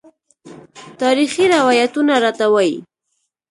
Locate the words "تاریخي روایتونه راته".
1.01-2.45